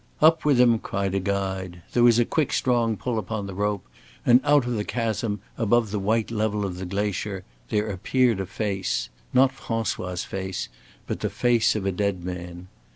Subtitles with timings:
[0.19, 3.87] "Up with him," cried a guide; there was a quick strong pull upon the rope
[4.25, 8.47] and out of the chasm, above the white level of the glacier, there appeared a
[8.47, 10.69] face not François' face
[11.05, 12.67] but the face of a dead man.